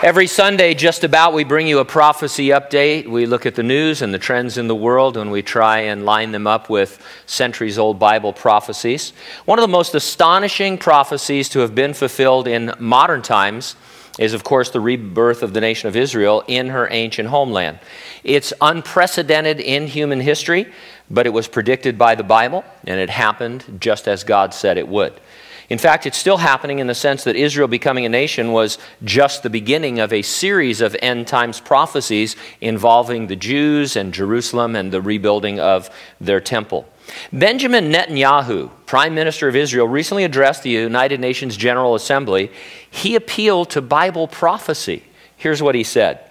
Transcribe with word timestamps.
Every 0.00 0.28
Sunday, 0.28 0.74
just 0.74 1.02
about, 1.02 1.32
we 1.32 1.42
bring 1.42 1.66
you 1.66 1.80
a 1.80 1.84
prophecy 1.84 2.50
update. 2.50 3.08
We 3.08 3.26
look 3.26 3.46
at 3.46 3.56
the 3.56 3.64
news 3.64 4.00
and 4.00 4.14
the 4.14 4.18
trends 4.18 4.56
in 4.56 4.68
the 4.68 4.74
world 4.76 5.16
and 5.16 5.32
we 5.32 5.42
try 5.42 5.80
and 5.80 6.04
line 6.04 6.30
them 6.30 6.46
up 6.46 6.70
with 6.70 7.04
centuries 7.26 7.80
old 7.80 7.98
Bible 7.98 8.32
prophecies. 8.32 9.12
One 9.44 9.58
of 9.58 9.64
the 9.64 9.66
most 9.66 9.96
astonishing 9.96 10.78
prophecies 10.78 11.48
to 11.48 11.58
have 11.58 11.74
been 11.74 11.94
fulfilled 11.94 12.46
in 12.46 12.72
modern 12.78 13.22
times 13.22 13.74
is, 14.20 14.34
of 14.34 14.44
course, 14.44 14.70
the 14.70 14.78
rebirth 14.78 15.42
of 15.42 15.52
the 15.52 15.60
nation 15.60 15.88
of 15.88 15.96
Israel 15.96 16.44
in 16.46 16.68
her 16.68 16.86
ancient 16.92 17.30
homeland. 17.30 17.80
It's 18.22 18.52
unprecedented 18.60 19.58
in 19.58 19.88
human 19.88 20.20
history, 20.20 20.72
but 21.10 21.26
it 21.26 21.30
was 21.30 21.48
predicted 21.48 21.98
by 21.98 22.14
the 22.14 22.22
Bible 22.22 22.64
and 22.86 23.00
it 23.00 23.10
happened 23.10 23.78
just 23.80 24.06
as 24.06 24.22
God 24.22 24.54
said 24.54 24.78
it 24.78 24.86
would. 24.86 25.20
In 25.68 25.76
fact, 25.76 26.06
it's 26.06 26.16
still 26.16 26.38
happening 26.38 26.78
in 26.78 26.86
the 26.86 26.94
sense 26.94 27.24
that 27.24 27.36
Israel 27.36 27.68
becoming 27.68 28.06
a 28.06 28.08
nation 28.08 28.52
was 28.52 28.78
just 29.04 29.42
the 29.42 29.50
beginning 29.50 30.00
of 30.00 30.12
a 30.12 30.22
series 30.22 30.80
of 30.80 30.96
end 31.02 31.26
times 31.26 31.60
prophecies 31.60 32.36
involving 32.60 33.26
the 33.26 33.36
Jews 33.36 33.94
and 33.94 34.14
Jerusalem 34.14 34.74
and 34.74 34.90
the 34.90 35.02
rebuilding 35.02 35.60
of 35.60 35.90
their 36.20 36.40
temple. 36.40 36.88
Benjamin 37.32 37.92
Netanyahu, 37.92 38.70
Prime 38.86 39.14
Minister 39.14 39.48
of 39.48 39.56
Israel, 39.56 39.86
recently 39.86 40.24
addressed 40.24 40.62
the 40.62 40.70
United 40.70 41.20
Nations 41.20 41.56
General 41.56 41.94
Assembly. 41.94 42.50
He 42.90 43.14
appealed 43.14 43.70
to 43.70 43.82
Bible 43.82 44.26
prophecy. 44.26 45.04
Here's 45.36 45.62
what 45.62 45.74
he 45.74 45.84
said 45.84 46.30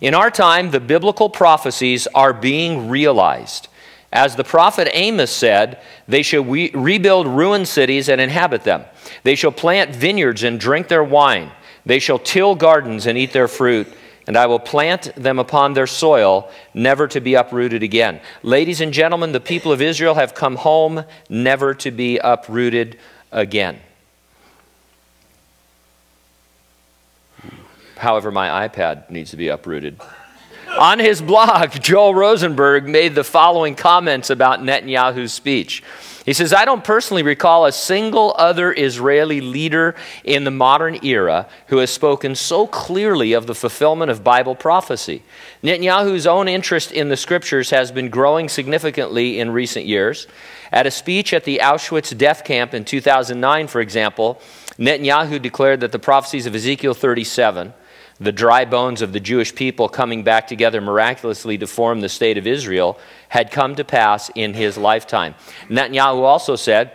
In 0.00 0.14
our 0.14 0.30
time, 0.30 0.70
the 0.70 0.80
biblical 0.80 1.30
prophecies 1.30 2.06
are 2.14 2.34
being 2.34 2.90
realized. 2.90 3.68
As 4.12 4.36
the 4.36 4.44
prophet 4.44 4.88
Amos 4.92 5.30
said, 5.30 5.80
they 6.06 6.22
shall 6.22 6.42
re- 6.42 6.70
rebuild 6.72 7.26
ruined 7.26 7.68
cities 7.68 8.08
and 8.08 8.20
inhabit 8.20 8.64
them. 8.64 8.84
They 9.22 9.34
shall 9.34 9.52
plant 9.52 9.94
vineyards 9.94 10.42
and 10.42 10.58
drink 10.58 10.88
their 10.88 11.04
wine. 11.04 11.52
They 11.84 11.98
shall 11.98 12.18
till 12.18 12.54
gardens 12.54 13.06
and 13.06 13.18
eat 13.18 13.32
their 13.32 13.48
fruit. 13.48 13.86
And 14.26 14.36
I 14.36 14.46
will 14.46 14.58
plant 14.58 15.14
them 15.16 15.38
upon 15.38 15.72
their 15.72 15.86
soil, 15.86 16.50
never 16.74 17.08
to 17.08 17.20
be 17.20 17.34
uprooted 17.34 17.82
again. 17.82 18.20
Ladies 18.42 18.82
and 18.82 18.92
gentlemen, 18.92 19.32
the 19.32 19.40
people 19.40 19.72
of 19.72 19.80
Israel 19.80 20.14
have 20.14 20.34
come 20.34 20.56
home, 20.56 21.04
never 21.30 21.72
to 21.74 21.90
be 21.90 22.18
uprooted 22.18 22.98
again. 23.32 23.80
However, 27.96 28.30
my 28.30 28.68
iPad 28.68 29.10
needs 29.10 29.30
to 29.30 29.36
be 29.36 29.48
uprooted. 29.48 29.98
On 30.78 31.00
his 31.00 31.20
blog, 31.20 31.72
Joel 31.80 32.14
Rosenberg 32.14 32.86
made 32.86 33.16
the 33.16 33.24
following 33.24 33.74
comments 33.74 34.30
about 34.30 34.60
Netanyahu's 34.60 35.32
speech. 35.32 35.82
He 36.24 36.32
says, 36.32 36.52
I 36.52 36.64
don't 36.64 36.84
personally 36.84 37.24
recall 37.24 37.66
a 37.66 37.72
single 37.72 38.32
other 38.38 38.72
Israeli 38.72 39.40
leader 39.40 39.96
in 40.22 40.44
the 40.44 40.52
modern 40.52 41.04
era 41.04 41.48
who 41.66 41.78
has 41.78 41.90
spoken 41.90 42.36
so 42.36 42.68
clearly 42.68 43.32
of 43.32 43.48
the 43.48 43.56
fulfillment 43.56 44.12
of 44.12 44.22
Bible 44.22 44.54
prophecy. 44.54 45.24
Netanyahu's 45.64 46.28
own 46.28 46.46
interest 46.46 46.92
in 46.92 47.08
the 47.08 47.16
scriptures 47.16 47.70
has 47.70 47.90
been 47.90 48.08
growing 48.08 48.48
significantly 48.48 49.40
in 49.40 49.50
recent 49.50 49.84
years. 49.84 50.28
At 50.70 50.86
a 50.86 50.92
speech 50.92 51.34
at 51.34 51.42
the 51.42 51.58
Auschwitz 51.60 52.16
death 52.16 52.44
camp 52.44 52.72
in 52.72 52.84
2009, 52.84 53.66
for 53.66 53.80
example, 53.80 54.40
Netanyahu 54.78 55.42
declared 55.42 55.80
that 55.80 55.90
the 55.90 55.98
prophecies 55.98 56.46
of 56.46 56.54
Ezekiel 56.54 56.94
37, 56.94 57.72
the 58.20 58.32
dry 58.32 58.64
bones 58.64 59.00
of 59.00 59.12
the 59.12 59.20
Jewish 59.20 59.54
people 59.54 59.88
coming 59.88 60.24
back 60.24 60.46
together 60.46 60.80
miraculously 60.80 61.56
to 61.58 61.66
form 61.66 62.00
the 62.00 62.08
state 62.08 62.36
of 62.36 62.46
Israel 62.46 62.98
had 63.28 63.50
come 63.50 63.74
to 63.76 63.84
pass 63.84 64.30
in 64.34 64.54
his 64.54 64.76
lifetime. 64.76 65.34
Netanyahu 65.68 66.22
also 66.22 66.56
said, 66.56 66.92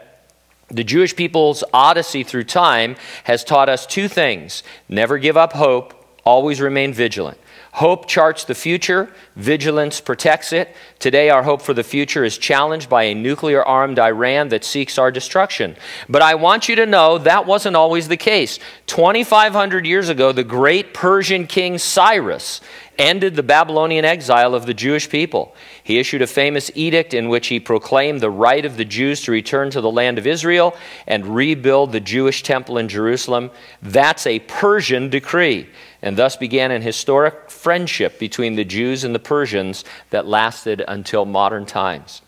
the 0.69 0.83
Jewish 0.83 1.15
people's 1.15 1.63
odyssey 1.73 2.23
through 2.23 2.45
time 2.45 2.95
has 3.25 3.43
taught 3.43 3.69
us 3.69 3.85
two 3.85 4.07
things 4.07 4.63
never 4.89 5.17
give 5.17 5.37
up 5.37 5.53
hope, 5.53 5.93
always 6.25 6.59
remain 6.59 6.93
vigilant. 6.93 7.37
Hope 7.73 8.07
charts 8.07 8.43
the 8.43 8.53
future, 8.53 9.09
vigilance 9.35 9.99
protects 9.99 10.53
it. 10.53 10.75
Today, 10.99 11.31
our 11.31 11.41
hope 11.41 11.59
for 11.59 11.73
the 11.73 11.83
future 11.83 12.23
is 12.23 12.37
challenged 12.37 12.87
by 12.87 13.05
a 13.05 13.15
nuclear 13.15 13.63
armed 13.63 13.97
Iran 13.97 14.49
that 14.49 14.63
seeks 14.63 14.99
our 14.99 15.09
destruction. 15.09 15.75
But 16.07 16.21
I 16.21 16.35
want 16.35 16.69
you 16.69 16.75
to 16.75 16.85
know 16.85 17.17
that 17.17 17.47
wasn't 17.47 17.75
always 17.75 18.07
the 18.07 18.15
case. 18.15 18.59
2,500 18.85 19.87
years 19.87 20.09
ago, 20.09 20.31
the 20.31 20.43
great 20.43 20.93
Persian 20.93 21.47
king 21.47 21.79
Cyrus 21.79 22.61
ended 22.97 23.35
the 23.35 23.43
Babylonian 23.43 24.05
exile 24.05 24.55
of 24.55 24.65
the 24.65 24.73
Jewish 24.73 25.09
people. 25.09 25.55
He 25.83 25.99
issued 25.99 26.21
a 26.21 26.27
famous 26.27 26.71
edict 26.75 27.13
in 27.13 27.29
which 27.29 27.47
he 27.47 27.59
proclaimed 27.59 28.21
the 28.21 28.29
right 28.29 28.65
of 28.65 28.77
the 28.77 28.85
Jews 28.85 29.21
to 29.23 29.31
return 29.31 29.69
to 29.71 29.81
the 29.81 29.91
land 29.91 30.17
of 30.17 30.27
Israel 30.27 30.75
and 31.07 31.35
rebuild 31.35 31.91
the 31.91 31.99
Jewish 31.99 32.43
temple 32.43 32.77
in 32.77 32.87
Jerusalem. 32.87 33.51
That's 33.81 34.27
a 34.27 34.39
Persian 34.39 35.09
decree 35.09 35.69
and 36.03 36.17
thus 36.17 36.35
began 36.35 36.69
an 36.69 36.81
historic 36.81 37.49
friendship 37.49 38.19
between 38.19 38.55
the 38.55 38.65
Jews 38.65 39.05
and 39.05 39.15
the 39.15 39.19
Persians 39.19 39.85
that 40.09 40.27
lasted 40.27 40.83
until 40.87 41.23
modern 41.23 41.65
times. 41.65 42.21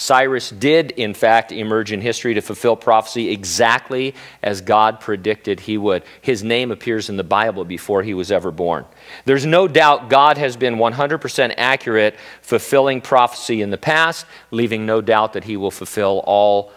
Cyrus 0.00 0.48
did, 0.48 0.92
in 0.92 1.12
fact, 1.12 1.52
emerge 1.52 1.92
in 1.92 2.00
history 2.00 2.32
to 2.32 2.40
fulfill 2.40 2.74
prophecy 2.74 3.28
exactly 3.28 4.14
as 4.42 4.62
God 4.62 4.98
predicted 4.98 5.60
he 5.60 5.76
would. 5.76 6.04
His 6.22 6.42
name 6.42 6.70
appears 6.70 7.10
in 7.10 7.18
the 7.18 7.22
Bible 7.22 7.66
before 7.66 8.02
he 8.02 8.14
was 8.14 8.32
ever 8.32 8.50
born. 8.50 8.86
There's 9.26 9.44
no 9.44 9.68
doubt 9.68 10.08
God 10.08 10.38
has 10.38 10.56
been 10.56 10.76
100% 10.76 11.52
accurate 11.58 12.16
fulfilling 12.40 13.02
prophecy 13.02 13.60
in 13.60 13.68
the 13.68 13.76
past, 13.76 14.24
leaving 14.50 14.86
no 14.86 15.02
doubt 15.02 15.34
that 15.34 15.44
he 15.44 15.58
will 15.58 15.70
fulfill 15.70 16.22
all 16.24 16.72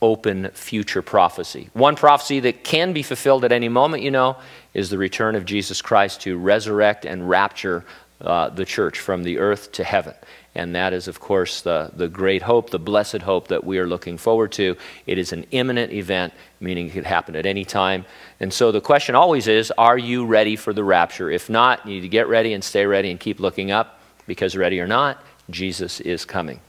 open 0.00 0.48
future 0.50 1.02
prophecy. 1.02 1.68
One 1.72 1.96
prophecy 1.96 2.38
that 2.40 2.62
can 2.62 2.92
be 2.92 3.02
fulfilled 3.02 3.44
at 3.44 3.50
any 3.50 3.68
moment, 3.68 4.04
you 4.04 4.12
know, 4.12 4.36
is 4.72 4.88
the 4.88 4.98
return 4.98 5.34
of 5.34 5.44
Jesus 5.44 5.82
Christ 5.82 6.20
to 6.22 6.38
resurrect 6.38 7.06
and 7.06 7.28
rapture 7.28 7.84
uh, 8.20 8.50
the 8.50 8.64
church 8.64 9.00
from 9.00 9.24
the 9.24 9.38
earth 9.38 9.72
to 9.72 9.82
heaven. 9.82 10.14
And 10.54 10.74
that 10.74 10.92
is, 10.92 11.08
of 11.08 11.18
course, 11.18 11.62
the, 11.62 11.90
the 11.94 12.08
great 12.08 12.42
hope, 12.42 12.70
the 12.70 12.78
blessed 12.78 13.22
hope 13.22 13.48
that 13.48 13.64
we 13.64 13.78
are 13.78 13.86
looking 13.86 14.18
forward 14.18 14.52
to. 14.52 14.76
It 15.06 15.16
is 15.16 15.32
an 15.32 15.46
imminent 15.50 15.92
event, 15.92 16.34
meaning 16.60 16.88
it 16.88 16.92
could 16.92 17.06
happen 17.06 17.36
at 17.36 17.46
any 17.46 17.64
time. 17.64 18.04
And 18.38 18.52
so 18.52 18.70
the 18.70 18.80
question 18.80 19.14
always 19.14 19.48
is 19.48 19.72
are 19.78 19.96
you 19.96 20.26
ready 20.26 20.56
for 20.56 20.74
the 20.74 20.84
rapture? 20.84 21.30
If 21.30 21.48
not, 21.48 21.86
you 21.86 21.94
need 21.94 22.00
to 22.02 22.08
get 22.08 22.28
ready 22.28 22.52
and 22.52 22.62
stay 22.62 22.84
ready 22.84 23.10
and 23.10 23.18
keep 23.18 23.40
looking 23.40 23.70
up, 23.70 24.00
because 24.26 24.54
ready 24.54 24.78
or 24.78 24.86
not, 24.86 25.22
Jesus 25.48 26.00
is 26.00 26.24
coming. 26.24 26.60